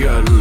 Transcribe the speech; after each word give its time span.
Mädchen. 0.00 0.39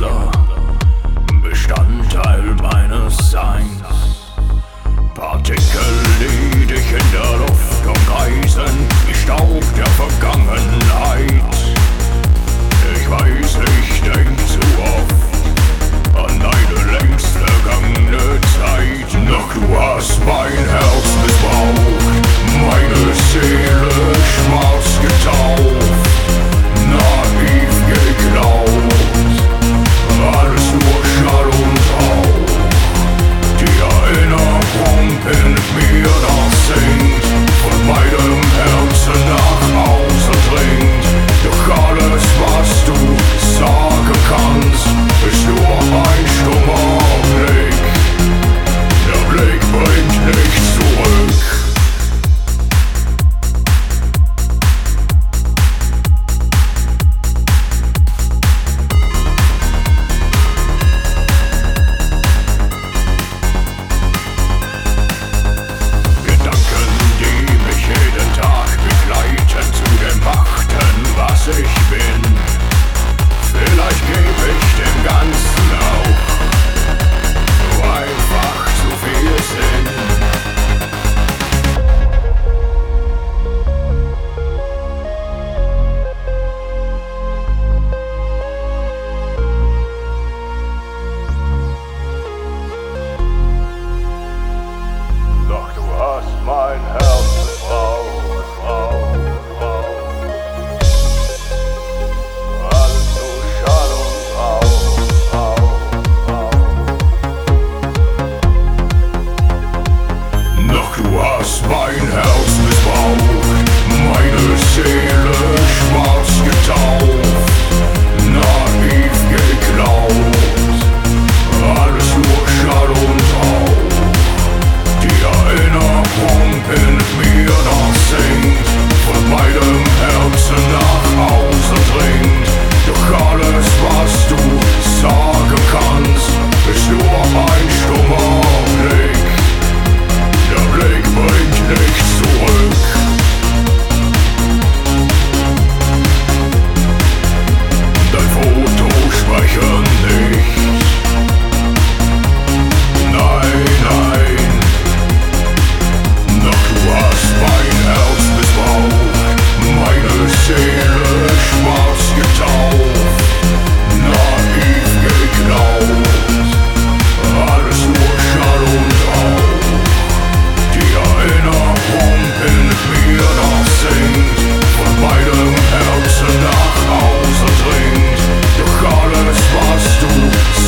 was 179.56 180.00
du 180.00 180.12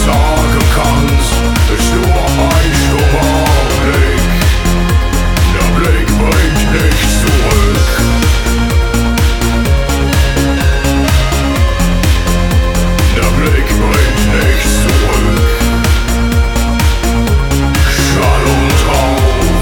sagen 0.06 0.64
kannst, 0.76 1.34
ist 1.78 1.92
nur 1.94 2.06
ein 2.06 2.72
stummer 2.84 3.52
Der 5.54 5.70
Blick 5.80 6.08
bringt 6.08 6.64
dich 6.74 7.02
zurück. 7.22 7.90
Der 13.16 13.30
Blick 13.38 13.68
bringt 13.68 14.26
dich 14.34 14.64
zurück. 14.82 15.50
Schall 17.98 18.46
und 18.56 18.80
Rauch. 18.88 19.62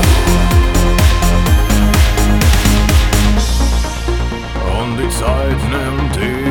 Und 4.82 4.92
die 4.98 5.10
Zeit 5.10 5.62
nimmt 5.70 6.16
dich. 6.16 6.49